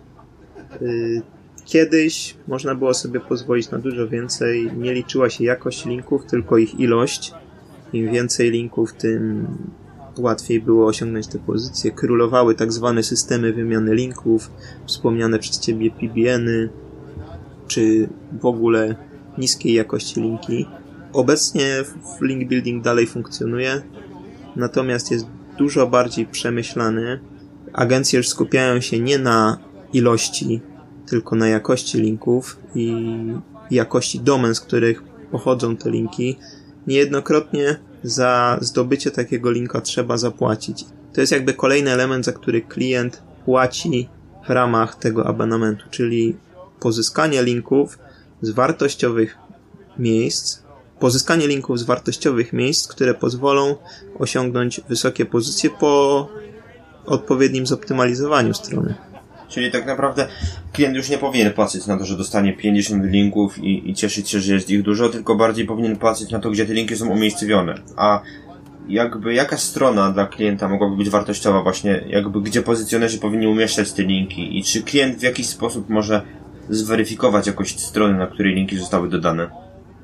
yy, 0.80 1.22
kiedyś 1.64 2.36
można 2.48 2.74
było 2.74 2.94
sobie 2.94 3.20
pozwolić 3.20 3.70
na 3.70 3.78
dużo 3.78 4.08
więcej. 4.08 4.72
Nie 4.76 4.94
liczyła 4.94 5.30
się 5.30 5.44
jakość 5.44 5.84
linków, 5.86 6.26
tylko 6.26 6.58
ich 6.58 6.80
ilość. 6.80 7.32
Im 7.92 8.12
więcej 8.12 8.50
linków, 8.50 8.92
tym 8.92 9.46
łatwiej 10.18 10.60
było 10.60 10.86
osiągnąć 10.86 11.26
te 11.26 11.38
pozycje. 11.38 11.90
Królowały 11.90 12.54
tak 12.54 12.72
zwane 12.72 13.02
systemy 13.02 13.52
wymiany 13.52 13.94
linków, 13.94 14.50
wspomniane 14.86 15.38
przez 15.38 15.60
ciebie 15.60 15.90
PBN-y, 15.90 16.68
czy 17.66 18.08
w 18.40 18.46
ogóle 18.46 18.96
niskiej 19.38 19.72
jakości 19.72 20.20
linki. 20.20 20.66
Obecnie 21.12 21.84
link 22.20 22.48
building 22.48 22.84
dalej 22.84 23.06
funkcjonuje, 23.06 23.82
natomiast 24.56 25.10
jest 25.10 25.26
dużo 25.58 25.86
bardziej 25.86 26.26
przemyślany. 26.26 27.20
Agencje 27.72 28.16
już 28.16 28.28
skupiają 28.28 28.80
się 28.80 29.00
nie 29.00 29.18
na 29.18 29.58
ilości, 29.92 30.60
tylko 31.06 31.36
na 31.36 31.48
jakości 31.48 32.00
linków 32.00 32.56
i 32.74 32.94
jakości 33.70 34.20
domen, 34.20 34.54
z 34.54 34.60
których 34.60 35.02
pochodzą 35.30 35.76
te 35.76 35.90
linki. 35.90 36.38
Niejednokrotnie 36.86 37.76
za 38.02 38.58
zdobycie 38.60 39.10
takiego 39.10 39.50
linka 39.50 39.80
trzeba 39.80 40.16
zapłacić. 40.16 40.84
To 41.12 41.20
jest 41.20 41.32
jakby 41.32 41.54
kolejny 41.54 41.90
element, 41.90 42.24
za 42.24 42.32
który 42.32 42.62
klient 42.62 43.22
płaci 43.44 44.08
w 44.46 44.50
ramach 44.50 44.94
tego 44.94 45.26
abonamentu, 45.26 45.84
czyli 45.90 46.36
pozyskanie 46.80 47.42
linków 47.42 47.98
z 48.42 48.50
wartościowych 48.50 49.38
miejsc, 49.98 50.62
pozyskanie 51.00 51.46
linków 51.46 51.78
z 51.78 51.82
wartościowych 51.82 52.52
miejsc, 52.52 52.88
które 52.88 53.14
pozwolą 53.14 53.76
osiągnąć 54.18 54.80
wysokie 54.88 55.26
pozycje 55.26 55.70
po 55.70 56.28
odpowiednim 57.08 57.66
zoptymalizowaniu 57.66 58.54
strony. 58.54 58.94
Czyli 59.48 59.70
tak 59.70 59.86
naprawdę 59.86 60.28
klient 60.72 60.96
już 60.96 61.08
nie 61.08 61.18
powinien 61.18 61.52
płacić 61.52 61.86
na 61.86 61.98
to, 61.98 62.04
że 62.04 62.16
dostanie 62.16 62.52
50 62.52 63.04
linków 63.04 63.58
i, 63.58 63.90
i 63.90 63.94
cieszyć 63.94 64.30
się, 64.30 64.40
że 64.40 64.54
jest 64.54 64.70
ich 64.70 64.82
dużo, 64.82 65.08
tylko 65.08 65.36
bardziej 65.36 65.66
powinien 65.66 65.96
płacić 65.96 66.30
na 66.30 66.38
to, 66.38 66.50
gdzie 66.50 66.66
te 66.66 66.74
linki 66.74 66.96
są 66.96 67.08
umiejscowione. 67.08 67.74
A 67.96 68.20
jakby 68.88 69.34
jaka 69.34 69.56
strona 69.56 70.10
dla 70.10 70.26
klienta 70.26 70.68
mogłaby 70.68 70.96
być 70.96 71.10
wartościowa 71.10 71.62
właśnie, 71.62 72.04
jakby 72.08 72.40
gdzie 72.40 72.62
pozycjonerzy 72.62 73.18
powinni 73.18 73.46
umieszczać 73.46 73.92
te 73.92 74.02
linki 74.02 74.58
i 74.58 74.64
czy 74.64 74.82
klient 74.82 75.18
w 75.18 75.22
jakiś 75.22 75.48
sposób 75.48 75.88
może 75.88 76.22
zweryfikować 76.68 77.46
jakość 77.46 77.80
strony, 77.80 78.18
na 78.18 78.26
której 78.26 78.54
linki 78.54 78.78
zostały 78.78 79.08
dodane? 79.08 79.50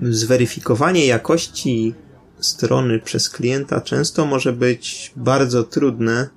Zweryfikowanie 0.02 1.06
jakości 1.06 1.94
strony 2.40 2.99
przez 2.99 3.30
klienta 3.30 3.80
często 3.80 4.26
może 4.26 4.52
być 4.52 5.12
bardzo 5.16 5.64
trudne, 5.64 6.28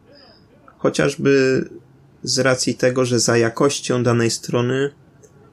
chociażby 0.78 1.64
z 2.24 2.40
racji 2.40 2.76
tego, 2.76 3.06
że 3.06 3.20
za 3.20 3.38
jakością 3.38 4.04
danej 4.04 4.32
strony 4.32 4.92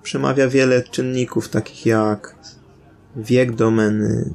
przemawia 0.02 0.48
wiele 0.48 0.82
czynników, 0.82 1.48
takich 1.48 1.86
jak 1.86 2.34
wiek 3.16 3.54
domeny, 3.54 4.34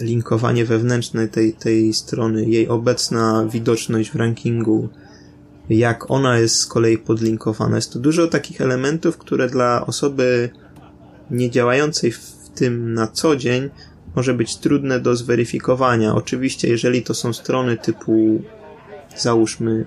linkowanie 0.00 0.64
wewnętrzne 0.64 1.28
tej, 1.28 1.52
tej 1.52 1.94
strony, 1.94 2.44
jej 2.44 2.68
obecna 2.68 3.46
widoczność 3.50 4.10
w 4.10 4.14
rankingu, 4.14 4.88
jak 5.70 6.10
ona 6.10 6.38
jest 6.38 6.56
z 6.56 6.66
kolei 6.66 6.98
podlinkowana. 6.98 7.76
Jest 7.76 7.92
to 7.92 7.98
dużo 7.98 8.26
takich 8.26 8.60
elementów, 8.60 9.18
które 9.18 9.48
dla 9.48 9.86
osoby 9.86 10.50
nie 11.30 11.50
działającej 11.50 12.12
w 12.12 12.50
tym 12.54 12.94
na 12.94 13.06
co 13.06 13.36
dzień 13.36 13.70
może 14.16 14.34
być 14.34 14.56
trudne 14.56 15.00
do 15.00 15.16
zweryfikowania. 15.16 16.14
Oczywiście, 16.14 16.68
jeżeli 16.68 17.02
to 17.02 17.14
są 17.14 17.32
strony 17.32 17.76
typu, 17.76 18.42
załóżmy, 19.16 19.86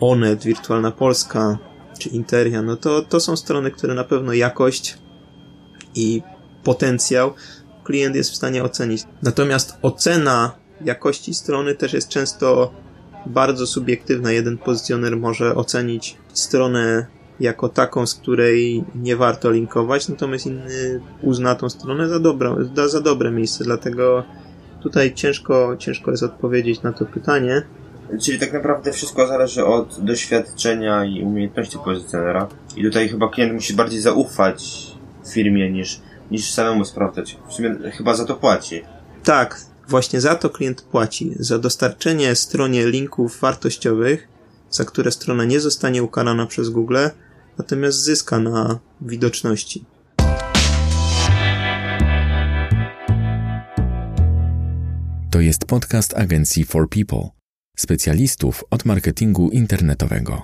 Onet, 0.00 0.44
Wirtualna 0.44 0.90
Polska 0.90 1.58
czy 1.98 2.08
Interia, 2.08 2.62
no 2.62 2.76
to, 2.76 3.02
to 3.02 3.20
są 3.20 3.36
strony, 3.36 3.70
które 3.70 3.94
na 3.94 4.04
pewno 4.04 4.32
jakość 4.32 4.98
i 5.94 6.22
potencjał 6.64 7.34
klient 7.84 8.16
jest 8.16 8.30
w 8.30 8.36
stanie 8.36 8.64
ocenić. 8.64 9.02
Natomiast 9.22 9.78
ocena 9.82 10.52
jakości 10.84 11.34
strony 11.34 11.74
też 11.74 11.92
jest 11.92 12.08
często 12.08 12.74
bardzo 13.26 13.66
subiektywna. 13.66 14.32
Jeden 14.32 14.58
pozycjoner 14.58 15.16
może 15.16 15.54
ocenić 15.54 16.16
stronę 16.32 17.06
jako 17.40 17.68
taką, 17.68 18.06
z 18.06 18.14
której 18.14 18.84
nie 18.94 19.16
warto 19.16 19.50
linkować, 19.50 20.08
natomiast 20.08 20.46
inny 20.46 21.00
uzna 21.22 21.54
tą 21.54 21.68
stronę 21.68 22.08
za, 22.08 22.20
dobrą, 22.20 22.56
za 22.86 23.00
dobre 23.00 23.30
miejsce, 23.30 23.64
dlatego 23.64 24.24
tutaj 24.82 25.14
ciężko, 25.14 25.76
ciężko 25.78 26.10
jest 26.10 26.22
odpowiedzieć 26.22 26.82
na 26.82 26.92
to 26.92 27.04
pytanie. 27.04 27.62
Czyli 28.18 28.38
tak 28.38 28.52
naprawdę 28.52 28.92
wszystko 28.92 29.26
zależy 29.26 29.64
od 29.64 30.04
doświadczenia 30.04 31.04
i 31.04 31.22
umiejętności 31.22 31.78
pozycjonera. 31.84 32.48
I 32.76 32.82
tutaj 32.82 33.08
chyba 33.08 33.28
klient 33.28 33.52
musi 33.52 33.74
bardziej 33.74 34.00
zaufać 34.00 34.86
firmie 35.32 35.70
niż, 35.70 36.00
niż 36.30 36.50
samemu 36.50 36.84
sprawdzać. 36.84 37.38
W 37.48 37.52
sumie 37.52 37.76
chyba 37.92 38.14
za 38.14 38.24
to 38.24 38.34
płaci. 38.34 38.82
Tak, 39.24 39.60
właśnie 39.88 40.20
za 40.20 40.34
to 40.34 40.50
klient 40.50 40.82
płaci. 40.82 41.32
Za 41.38 41.58
dostarczenie 41.58 42.34
stronie 42.34 42.86
linków 42.86 43.40
wartościowych, 43.40 44.28
za 44.70 44.84
które 44.84 45.10
strona 45.10 45.44
nie 45.44 45.60
zostanie 45.60 46.02
ukarana 46.02 46.46
przez 46.46 46.68
Google, 46.68 46.98
natomiast 47.58 48.02
zyska 48.02 48.38
na 48.38 48.78
widoczności. 49.00 49.84
To 55.30 55.40
jest 55.40 55.64
podcast 55.64 56.14
agencji 56.16 56.64
For 56.64 56.88
People 56.88 57.39
specjalistów 57.80 58.64
od 58.70 58.84
marketingu 58.84 59.50
internetowego. 59.50 60.42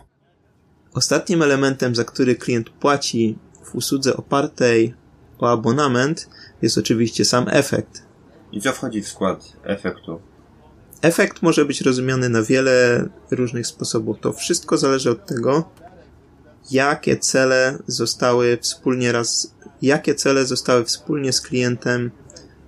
Ostatnim 0.94 1.42
elementem, 1.42 1.94
za 1.94 2.05
który 2.05 2.35
klient 2.35 2.70
płaci 2.70 3.38
w 3.64 3.75
usłudze 3.75 4.16
opartej 4.16 4.94
o 5.38 5.51
abonament, 5.51 6.29
jest 6.62 6.79
oczywiście 6.79 7.25
sam 7.25 7.46
efekt. 7.51 8.03
I 8.53 8.61
co 8.61 8.72
wchodzi 8.72 9.03
w 9.03 9.09
skład 9.09 9.53
efektu? 9.64 10.20
Efekt 11.03 11.42
może 11.42 11.64
być 11.64 11.81
rozumiany 11.81 12.29
na 12.29 12.42
wiele 12.42 13.09
różnych 13.31 13.66
sposobów. 13.66 14.16
To 14.20 14.33
wszystko 14.33 14.79
zależy 14.79 15.11
od 15.11 15.27
tego, 15.27 15.70
jakie 16.70 17.16
cele 17.16 17.79
zostały 17.87 18.59
wspólnie 18.61 19.12
raz, 19.12 19.55
jakie 19.83 20.14
cele 20.14 20.46
zostały 20.46 20.85
wspólnie 20.85 21.33
z 21.33 21.40
klientem 21.40 22.11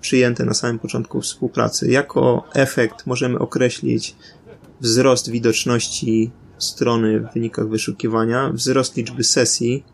przyjęte 0.00 0.44
na 0.44 0.54
samym 0.54 0.78
początku 0.78 1.20
współpracy. 1.20 1.90
Jako 1.90 2.44
efekt 2.54 3.06
możemy 3.06 3.38
określić 3.38 4.16
wzrost 4.80 5.30
widoczności 5.30 6.30
strony 6.58 7.20
w 7.20 7.34
wynikach 7.34 7.68
wyszukiwania, 7.68 8.50
wzrost 8.52 8.96
liczby 8.96 9.24
sesji 9.24 9.84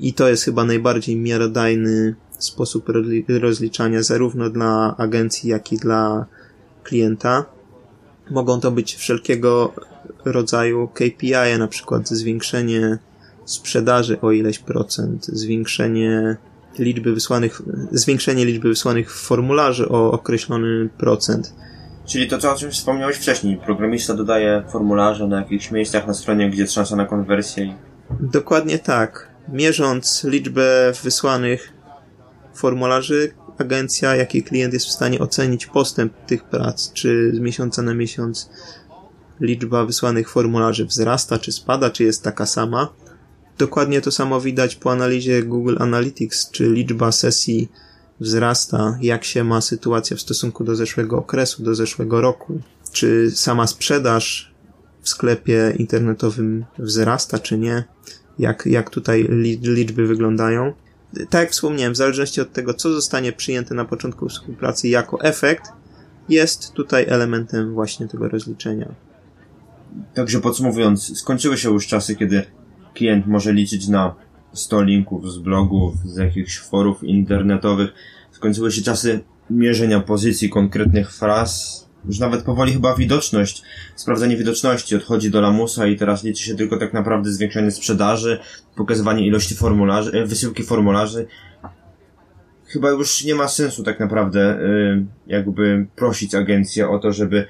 i 0.00 0.14
to 0.14 0.28
jest 0.28 0.44
chyba 0.44 0.64
najbardziej 0.64 1.16
miarodajny 1.16 2.14
sposób 2.38 2.88
rozliczania 3.28 4.02
zarówno 4.02 4.50
dla 4.50 4.96
agencji, 4.98 5.50
jak 5.50 5.72
i 5.72 5.76
dla 5.76 6.26
klienta. 6.82 7.44
Mogą 8.30 8.60
to 8.60 8.70
być 8.70 8.94
wszelkiego 8.94 9.72
rodzaju 10.24 10.88
KPI, 10.88 11.58
na 11.58 11.68
przykład 11.68 12.08
zwiększenie 12.08 12.98
sprzedaży 13.44 14.20
o 14.20 14.32
ileś 14.32 14.58
procent, 14.58 15.26
zwiększenie 15.26 16.36
liczby 16.78 17.14
wysłanych, 17.14 17.62
zwiększenie 17.92 18.44
liczby 18.44 18.68
wysłanych 18.68 19.12
formularzy 19.12 19.88
o 19.88 20.12
określony 20.12 20.88
procent 20.98 21.54
Czyli 22.06 22.28
to, 22.28 22.38
co 22.38 22.52
o 22.52 22.56
czym 22.56 22.70
wspomniałeś 22.70 23.16
wcześniej. 23.16 23.56
Programista 23.56 24.14
dodaje 24.14 24.64
formularze 24.72 25.26
na 25.26 25.36
jakichś 25.36 25.70
miejscach 25.70 26.06
na 26.06 26.14
stronie, 26.14 26.50
gdzie 26.50 26.62
jest 26.62 26.72
szansa 26.72 26.96
na 26.96 27.06
konwersję. 27.06 27.74
Dokładnie 28.20 28.78
tak. 28.78 29.28
Mierząc 29.48 30.24
liczbę 30.24 30.92
wysłanych 31.02 31.72
formularzy, 32.54 33.32
agencja, 33.58 34.16
jak 34.16 34.34
i 34.34 34.42
klient 34.42 34.74
jest 34.74 34.86
w 34.86 34.92
stanie 34.92 35.18
ocenić 35.18 35.66
postęp 35.66 36.12
tych 36.26 36.44
prac, 36.44 36.92
czy 36.92 37.32
z 37.34 37.38
miesiąca 37.38 37.82
na 37.82 37.94
miesiąc 37.94 38.50
liczba 39.40 39.84
wysłanych 39.84 40.30
formularzy 40.30 40.86
wzrasta, 40.86 41.38
czy 41.38 41.52
spada, 41.52 41.90
czy 41.90 42.04
jest 42.04 42.24
taka 42.24 42.46
sama. 42.46 42.88
Dokładnie 43.58 44.00
to 44.00 44.10
samo 44.10 44.40
widać 44.40 44.76
po 44.76 44.92
analizie 44.92 45.42
Google 45.42 45.76
Analytics, 45.80 46.50
czy 46.50 46.68
liczba 46.68 47.12
sesji 47.12 47.68
wzrasta, 48.22 48.98
jak 49.00 49.24
się 49.24 49.44
ma 49.44 49.60
sytuacja 49.60 50.16
w 50.16 50.20
stosunku 50.20 50.64
do 50.64 50.76
zeszłego 50.76 51.18
okresu, 51.18 51.62
do 51.62 51.74
zeszłego 51.74 52.20
roku, 52.20 52.60
czy 52.92 53.30
sama 53.30 53.66
sprzedaż 53.66 54.52
w 55.02 55.08
sklepie 55.08 55.74
internetowym 55.76 56.64
wzrasta, 56.78 57.38
czy 57.38 57.58
nie, 57.58 57.84
jak, 58.38 58.66
jak 58.66 58.90
tutaj 58.90 59.28
liczby 59.62 60.06
wyglądają. 60.06 60.72
Tak 61.30 61.40
jak 61.40 61.50
wspomniałem, 61.50 61.92
w 61.92 61.96
zależności 61.96 62.40
od 62.40 62.52
tego, 62.52 62.74
co 62.74 62.92
zostanie 62.92 63.32
przyjęte 63.32 63.74
na 63.74 63.84
początku 63.84 64.28
współpracy 64.28 64.88
jako 64.88 65.20
efekt, 65.20 65.64
jest 66.28 66.72
tutaj 66.72 67.06
elementem 67.08 67.74
właśnie 67.74 68.08
tego 68.08 68.28
rozliczenia. 68.28 68.94
Także 70.14 70.40
podsumowując, 70.40 71.18
skończyły 71.18 71.58
się 71.58 71.70
już 71.70 71.86
czasy, 71.86 72.16
kiedy 72.16 72.42
klient 72.94 73.26
może 73.26 73.52
liczyć 73.52 73.88
na 73.88 74.14
100 74.52 74.82
linków 74.82 75.32
z 75.32 75.38
blogów, 75.38 75.94
z 76.04 76.16
jakichś 76.16 76.58
forów 76.58 77.04
internetowych. 77.04 77.90
Skończyły 78.30 78.72
się 78.72 78.82
czasy 78.82 79.20
mierzenia 79.50 80.00
pozycji 80.00 80.50
konkretnych 80.50 81.12
fraz. 81.12 81.82
Już 82.04 82.18
nawet 82.18 82.42
powoli 82.42 82.72
chyba 82.72 82.94
widoczność, 82.94 83.62
sprawdzanie 83.96 84.36
widoczności 84.36 84.96
odchodzi 84.96 85.30
do 85.30 85.40
lamusa 85.40 85.86
i 85.86 85.96
teraz 85.96 86.24
liczy 86.24 86.44
się 86.44 86.54
tylko 86.54 86.76
tak 86.76 86.92
naprawdę 86.92 87.32
zwiększenie 87.32 87.70
sprzedaży, 87.70 88.38
pokazywanie 88.76 89.26
ilości 89.26 89.54
formularzy, 89.54 90.12
e, 90.12 90.26
wysyłki 90.26 90.62
formularzy. 90.62 91.26
Chyba 92.66 92.90
już 92.90 93.24
nie 93.24 93.34
ma 93.34 93.48
sensu 93.48 93.82
tak 93.82 94.00
naprawdę 94.00 94.60
y, 94.60 95.04
jakby 95.26 95.86
prosić 95.96 96.34
agencję 96.34 96.88
o 96.88 96.98
to, 96.98 97.12
żeby 97.12 97.46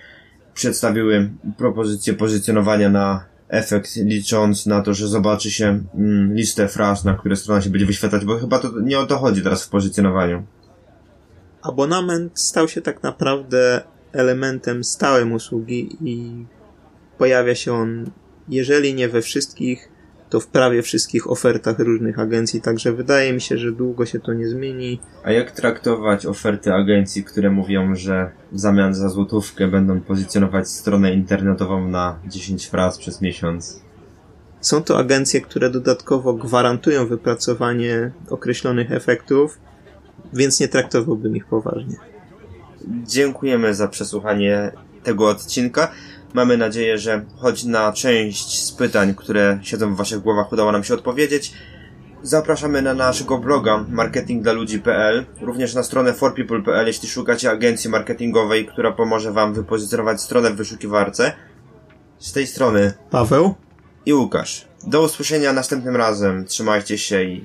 przedstawiły 0.55 1.31
propozycję 1.57 2.15
pozycjonowania 2.15 2.88
na 2.88 3.25
efekt, 3.53 3.97
licząc 3.97 4.67
na 4.67 4.83
to, 4.83 4.95
że 4.95 5.09
zobaczy 5.09 5.51
się 5.51 5.85
mm, 5.95 6.35
listę 6.35 6.69
fraz, 6.69 7.05
na 7.05 7.15
które 7.15 7.37
strona 7.37 7.61
się 7.61 7.71
będzie 7.71 7.87
wyświetlać, 7.87 8.25
bo 8.25 8.38
chyba 8.38 8.59
to 8.59 8.71
nie 8.83 8.99
o 8.99 9.07
to 9.07 9.19
chodzi 9.19 9.43
teraz 9.43 9.65
w 9.65 9.69
pozycjonowaniu. 9.69 10.47
Abonament 11.62 12.41
stał 12.41 12.69
się 12.69 12.83
tak 12.83 13.03
naprawdę 13.03 13.81
elementem 14.12 14.85
stałym 14.85 15.33
usługi 15.33 15.97
i 16.01 16.47
pojawia 17.19 17.55
się 17.55 17.73
on, 17.73 18.11
jeżeli 18.49 18.95
nie 18.95 19.09
we 19.09 19.23
wszystkich, 19.23 19.88
to 20.33 20.40
w 20.40 20.47
prawie 20.47 20.83
wszystkich 20.83 21.31
ofertach 21.31 21.79
różnych 21.79 22.18
agencji, 22.18 22.61
także 22.61 22.92
wydaje 22.92 23.33
mi 23.33 23.40
się, 23.40 23.59
że 23.59 23.73
długo 23.73 24.07
się 24.07 24.21
to 24.21 24.33
nie 24.33 24.49
zmieni. 24.49 25.01
A 25.25 25.33
jak 25.33 25.51
traktować 25.51 26.27
oferty 26.27 26.75
agencji, 26.75 27.25
które 27.25 27.51
mówią, 27.51 27.95
że 27.95 28.31
w 28.53 28.61
zamian 28.61 28.95
za 28.95 29.09
złotówkę 29.09 29.68
będą 29.68 30.01
pozycjonować 30.01 30.68
stronę 30.68 31.14
internetową 31.14 31.88
na 31.88 32.18
10 32.27 32.66
fraz 32.66 32.99
przez 32.99 33.21
miesiąc? 33.21 33.83
Są 34.61 34.83
to 34.83 34.99
agencje, 34.99 35.40
które 35.40 35.71
dodatkowo 35.71 36.35
gwarantują 36.35 37.07
wypracowanie 37.07 38.12
określonych 38.31 38.92
efektów, 38.92 39.59
więc 40.33 40.61
nie 40.61 40.68
traktowałbym 40.68 41.37
ich 41.37 41.47
poważnie. 41.47 41.97
Dziękujemy 43.07 43.75
za 43.75 43.88
przesłuchanie 43.88 44.73
tego 45.03 45.29
odcinka. 45.29 45.90
Mamy 46.35 46.57
nadzieję, 46.57 46.99
że 46.99 47.25
choć 47.37 47.64
na 47.64 47.92
część 47.92 48.64
z 48.64 48.73
pytań, 48.73 49.14
które 49.14 49.59
siedzą 49.62 49.95
w 49.95 49.97
Waszych 49.97 50.21
głowach, 50.21 50.53
udało 50.53 50.73
nam 50.73 50.85
się 50.85 50.95
odpowiedzieć. 50.95 51.53
Zapraszamy 52.23 52.83
na 52.83 52.95
naszego 52.95 53.38
bloga 53.38 53.85
marketingdlaludzi.pl, 53.88 55.27
również 55.40 55.75
na 55.75 55.83
stronę 55.83 56.12
forpeople.pl, 56.12 56.87
jeśli 56.87 57.09
szukacie 57.09 57.51
agencji 57.51 57.90
marketingowej, 57.90 58.66
która 58.66 58.92
pomoże 58.92 59.33
Wam 59.33 59.55
wypozycjonować 59.55 60.21
stronę 60.21 60.51
w 60.51 60.57
wyszukiwarce. 60.57 61.33
Z 62.18 62.33
tej 62.33 62.47
strony 62.47 62.92
Paweł? 63.11 63.55
i 64.07 64.14
Łukasz. 64.14 64.68
Do 64.87 65.03
usłyszenia 65.03 65.53
następnym 65.53 65.97
razem. 65.97 66.45
Trzymajcie 66.45 66.99
się 66.99 67.23
i 67.23 67.45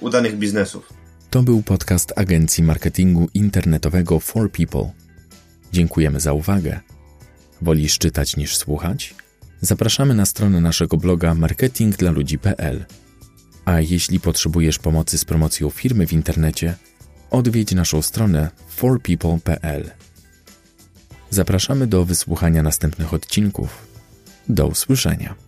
udanych 0.00 0.38
biznesów. 0.38 0.92
To 1.30 1.42
był 1.42 1.62
podcast 1.62 2.12
agencji 2.16 2.64
marketingu 2.64 3.28
internetowego 3.34 4.20
For 4.20 4.50
People. 4.50 4.90
Dziękujemy 5.72 6.20
za 6.20 6.32
uwagę. 6.32 6.80
Wolisz 7.62 7.98
czytać 7.98 8.36
niż 8.36 8.56
słuchać? 8.56 9.14
Zapraszamy 9.60 10.14
na 10.14 10.26
stronę 10.26 10.60
naszego 10.60 10.96
bloga 10.96 11.34
marketingdlaludzi.pl. 11.34 12.84
A 13.64 13.80
jeśli 13.80 14.20
potrzebujesz 14.20 14.78
pomocy 14.78 15.18
z 15.18 15.24
promocją 15.24 15.70
firmy 15.70 16.06
w 16.06 16.12
internecie, 16.12 16.74
odwiedź 17.30 17.72
naszą 17.72 18.02
stronę 18.02 18.50
forpeople.pl. 18.68 19.90
Zapraszamy 21.30 21.86
do 21.86 22.04
wysłuchania 22.04 22.62
następnych 22.62 23.14
odcinków. 23.14 23.86
Do 24.48 24.66
usłyszenia. 24.66 25.47